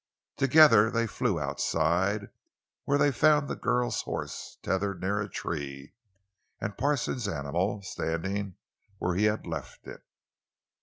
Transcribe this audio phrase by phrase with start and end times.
[0.35, 2.31] Together they flew outside,
[2.85, 5.93] where they found the girl's horse tethered near a tree,
[6.59, 8.55] and Parsons' animal standing
[8.97, 10.01] where he had left it.